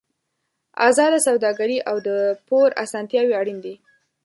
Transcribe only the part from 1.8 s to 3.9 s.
او د پور اسانتیاوې اړین دي.